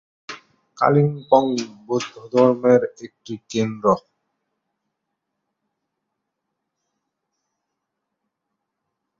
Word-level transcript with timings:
কালিম্পং 0.77 1.43
বৌদ্ধধর্মের 1.87 2.81
একটি 3.05 3.33
কেন্দ্র। 3.49 3.87